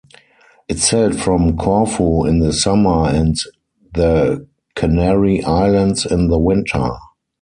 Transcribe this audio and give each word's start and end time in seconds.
It 0.67 0.79
sailed 0.79 1.19
from 1.21 1.55
Corfu 1.57 2.25
in 2.25 2.39
the 2.39 2.51
summer 2.53 3.05
and 3.07 3.37
the 3.93 4.47
Canary 4.73 5.43
Islands 5.43 6.07
in 6.07 6.27
the 6.27 6.39
winter. 6.39 6.89